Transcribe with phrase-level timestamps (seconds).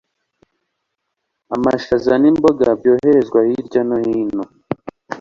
[1.55, 4.43] amashaza, n’imboga byoherezwa hirya no hino